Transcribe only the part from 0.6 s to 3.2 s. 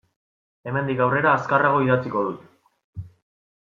Hemendik aurrera azkarrago idatziko dut.